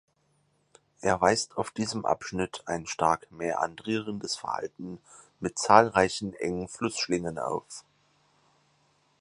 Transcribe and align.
Er 1.01 1.21
weist 1.21 1.57
auf 1.57 1.69
diesem 1.69 2.07
Abschnitt 2.07 2.63
ein 2.65 2.87
stark 2.87 3.29
mäandrierendes 3.31 4.35
Verhalten 4.35 4.97
mit 5.39 5.59
zahlreichen 5.59 6.33
engen 6.33 6.67
Flussschlingen 6.67 7.37
auf. 7.37 7.85